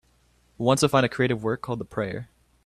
Want 0.57 0.79
to 0.79 0.89
find 0.89 1.05
a 1.05 1.09
creative 1.09 1.43
work 1.43 1.61
called 1.61 1.77
The 1.77 1.85
Prayer 1.85 2.27